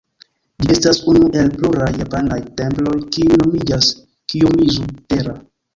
Ĝi 0.61 0.69
estas 0.75 0.99
unu 1.11 1.27
el 1.41 1.51
pluraj 1.59 1.91
japanaj 1.99 2.41
temploj, 2.63 2.97
kiuj 3.13 3.39
nomiĝas 3.45 3.95
Kijomizu-dera. 4.33 5.43